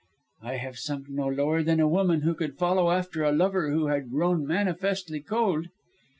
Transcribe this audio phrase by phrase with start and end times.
[0.41, 3.85] "I have sunk no lower than a woman who could follow after a lover who
[3.85, 5.67] had grown manifestly cold."